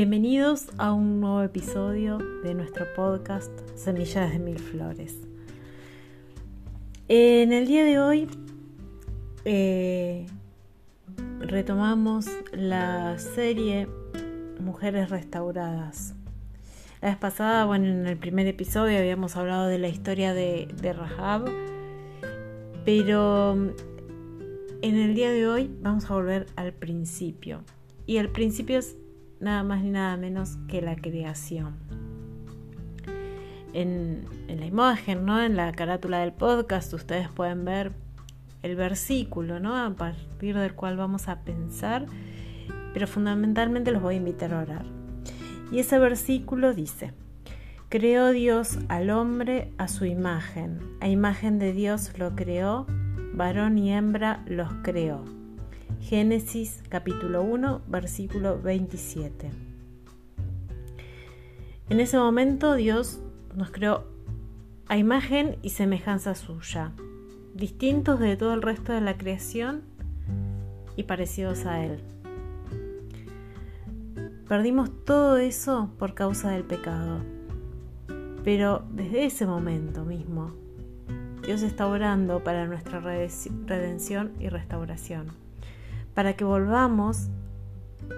[0.00, 5.16] Bienvenidos a un nuevo episodio de nuestro podcast Semillas de Mil Flores.
[7.08, 8.28] En el día de hoy
[9.44, 10.24] eh,
[11.40, 13.88] retomamos la serie
[14.60, 16.14] Mujeres Restauradas.
[17.02, 20.92] La vez pasada, bueno, en el primer episodio habíamos hablado de la historia de, de
[20.92, 21.50] Rahab,
[22.84, 23.54] pero
[24.80, 27.64] en el día de hoy vamos a volver al principio.
[28.06, 28.96] Y el principio es
[29.40, 31.76] nada más ni nada menos que la creación.
[33.72, 35.40] En, la imagen, ¿no?
[35.40, 37.92] en la carátula del podcast, ustedes pueden ver
[38.62, 39.76] el versículo ¿no?
[39.76, 42.06] a partir del cual vamos a pensar,
[42.92, 44.86] pero fundamentalmente los voy a invitar a orar.
[45.70, 47.12] Y ese versículo dice,
[47.88, 52.86] creó Dios al hombre a su imagen, a imagen de Dios lo creó,
[53.34, 55.37] varón y hembra los creó.
[56.08, 59.50] Génesis capítulo 1, versículo 27.
[61.90, 63.20] En ese momento Dios
[63.54, 64.04] nos creó
[64.86, 66.92] a imagen y semejanza suya,
[67.54, 69.82] distintos de todo el resto de la creación
[70.96, 72.00] y parecidos a Él.
[74.48, 77.20] Perdimos todo eso por causa del pecado,
[78.44, 80.54] pero desde ese momento mismo
[81.44, 85.47] Dios está orando para nuestra redención y restauración
[86.18, 87.28] para que volvamos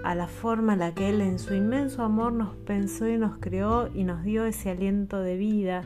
[0.03, 3.37] a la forma en la que Él en su inmenso amor nos pensó y nos
[3.37, 5.83] creó y nos dio ese aliento de vida,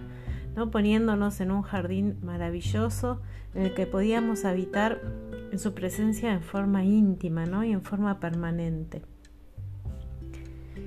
[0.56, 0.72] ¿no?
[0.72, 3.20] poniéndonos en un jardín maravilloso
[3.54, 5.02] en el que podíamos habitar
[5.52, 7.66] en su presencia en forma íntima ¿no?
[7.66, 9.02] y en forma permanente.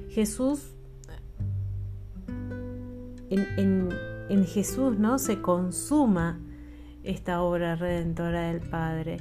[0.08, 0.72] Jesús,
[3.28, 3.90] en,
[4.30, 5.18] en Jesús ¿no?
[5.18, 6.40] se consuma
[7.02, 9.18] esta obra redentora del Padre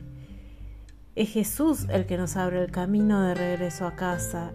[1.17, 4.51] es Jesús el que nos abre el camino de regreso a casa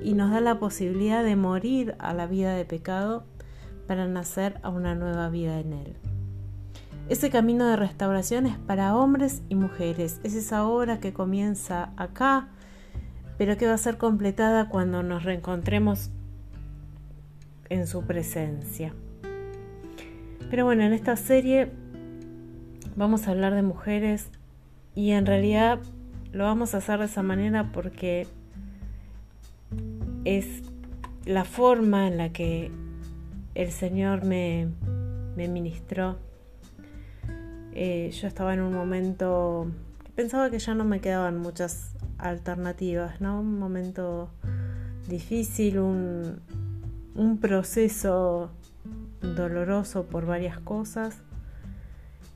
[0.00, 3.24] y nos da la posibilidad de morir a la vida de pecado
[3.88, 5.96] para nacer a una nueva vida en Él.
[7.08, 10.20] Ese camino de restauración es para hombres y mujeres.
[10.22, 12.48] Es esa obra que comienza acá,
[13.36, 16.10] pero que va a ser completada cuando nos reencontremos
[17.70, 18.94] en su presencia.
[20.48, 21.72] Pero bueno, en esta serie
[22.94, 24.30] vamos a hablar de mujeres
[24.94, 25.80] y en realidad
[26.32, 28.26] lo vamos a hacer de esa manera porque
[30.24, 30.62] es
[31.24, 32.70] la forma en la que
[33.54, 34.68] el Señor me,
[35.36, 36.18] me ministró.
[37.74, 39.70] Eh, yo estaba en un momento
[40.14, 43.40] pensaba que ya no me quedaban muchas alternativas, ¿no?
[43.40, 44.30] Un momento
[45.08, 46.40] difícil, un,
[47.14, 48.50] un proceso
[49.20, 51.22] doloroso por varias cosas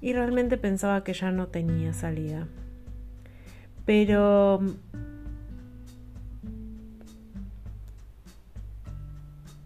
[0.06, 2.46] y realmente pensaba que ya no tenía salida.
[3.84, 4.60] Pero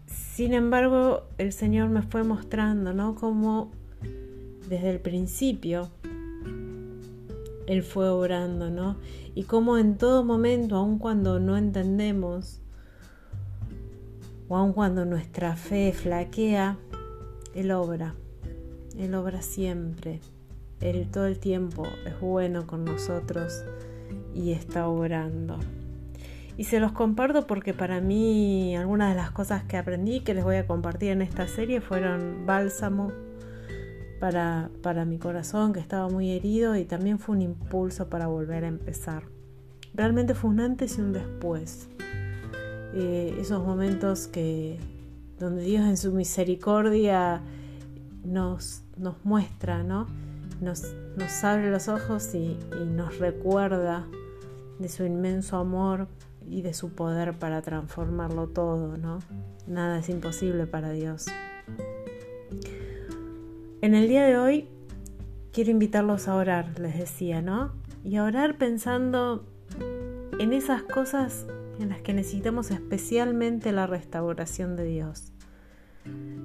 [0.07, 3.13] sin embargo, el Señor me fue mostrando, ¿no?
[3.13, 3.69] Como
[4.67, 5.91] desde el principio
[7.67, 8.97] Él fue orando, ¿no?
[9.35, 12.61] Y como en todo momento, aun cuando no entendemos,
[14.47, 16.79] o aun cuando nuestra fe flaquea,
[17.53, 18.15] Él obra.
[18.97, 20.19] Él obra siempre.
[20.79, 23.63] Él todo el tiempo es bueno con nosotros
[24.33, 25.59] y está obrando.
[26.57, 30.43] Y se los comparto porque para mí algunas de las cosas que aprendí que les
[30.43, 33.11] voy a compartir en esta serie fueron bálsamo
[34.19, 38.65] para, para mi corazón que estaba muy herido y también fue un impulso para volver
[38.65, 39.23] a empezar.
[39.93, 41.89] Realmente fue un antes y un después.
[42.93, 44.77] Eh, esos momentos que
[45.39, 47.41] donde Dios en su misericordia
[48.23, 48.83] nos,
[49.23, 50.07] muestra, ¿no?
[50.59, 54.05] Nos, nos abre los ojos y, nos recuerda
[54.79, 56.07] de su inmenso amor
[56.49, 59.19] y de su poder para transformarlo todo, ¿no?
[59.67, 61.27] Nada es imposible para Dios.
[63.81, 64.67] En el día de hoy
[65.51, 67.71] quiero invitarlos a orar, les decía, ¿no?
[68.03, 69.45] Y a orar pensando
[70.39, 71.45] en esas cosas
[71.79, 75.31] en las que necesitamos especialmente la restauración de Dios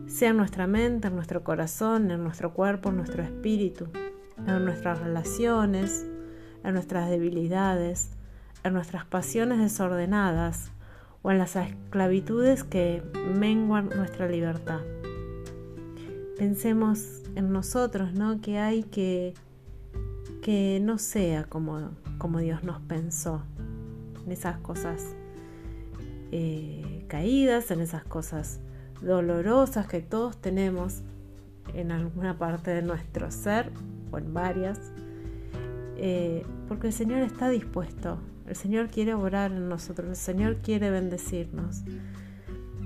[0.07, 3.89] sea en nuestra mente, en nuestro corazón, en nuestro cuerpo, en nuestro espíritu,
[4.47, 6.07] en nuestras relaciones,
[6.65, 8.11] en nuestras debilidades,
[8.65, 10.71] en nuestras pasiones desordenadas
[11.23, 13.03] o en las esclavitudes que
[13.35, 14.81] menguan nuestra libertad.
[16.39, 18.41] Pensemos en nosotros, ¿no?
[18.41, 19.35] Que hay que
[20.47, 23.43] que no sea como, como Dios nos pensó,
[24.25, 25.03] en esas cosas
[26.31, 28.61] eh, caídas, en esas cosas
[29.01, 31.03] dolorosas que todos tenemos
[31.75, 33.71] en alguna parte de nuestro ser
[34.11, 34.81] o en varias,
[35.97, 40.91] eh, porque el Señor está dispuesto El Señor quiere orar en nosotros, el Señor quiere
[40.91, 41.83] bendecirnos.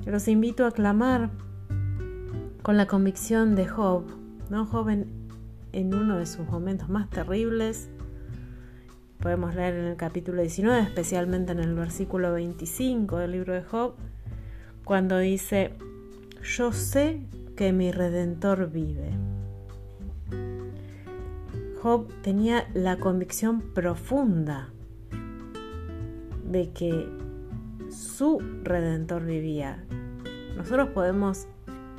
[0.06, 1.30] Los invito a clamar
[2.62, 4.04] con la convicción de Job,
[4.48, 4.64] ¿no?
[4.64, 7.90] Job en uno de sus momentos más terribles,
[9.20, 13.94] podemos leer en el capítulo 19, especialmente en el versículo 25 del libro de Job,
[14.84, 15.74] cuando dice,
[16.42, 17.20] yo sé
[17.56, 19.10] que mi redentor vive.
[21.82, 24.68] Job tenía la convicción profunda
[26.44, 27.08] de que
[27.90, 29.84] su redentor vivía.
[30.56, 31.46] Nosotros podemos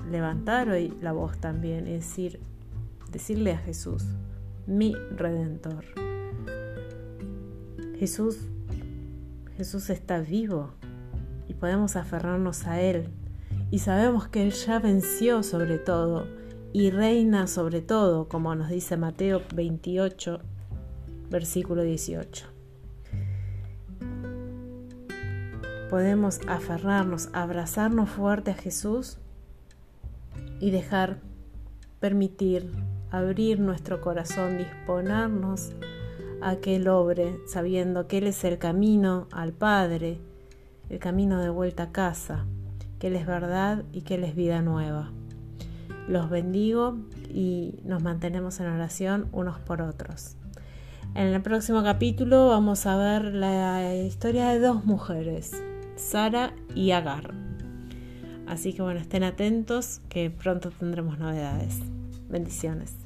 [0.09, 2.39] levantar hoy la voz también y decir,
[3.11, 4.03] decirle a Jesús,
[4.67, 5.85] mi redentor.
[7.97, 8.47] Jesús,
[9.57, 10.71] Jesús está vivo
[11.47, 13.09] y podemos aferrarnos a Él.
[13.71, 16.27] Y sabemos que Él ya venció sobre todo
[16.73, 20.39] y reina sobre todo, como nos dice Mateo 28,
[21.29, 22.47] versículo 18.
[25.89, 29.19] Podemos aferrarnos, abrazarnos fuerte a Jesús
[30.59, 31.19] y dejar,
[32.01, 32.69] permitir,
[33.09, 35.71] abrir nuestro corazón, disponernos
[36.41, 40.19] a que Él obre, sabiendo que Él es el camino al Padre,
[40.89, 42.45] el camino de vuelta a casa,
[43.01, 45.11] que Él es verdad y que Él es vida nueva.
[46.07, 46.99] Los bendigo
[47.33, 50.35] y nos mantenemos en oración unos por otros.
[51.15, 55.63] En el próximo capítulo vamos a ver la historia de dos mujeres,
[55.95, 57.33] Sara y Agar.
[58.45, 61.79] Así que bueno, estén atentos que pronto tendremos novedades.
[62.29, 62.97] Bendiciones.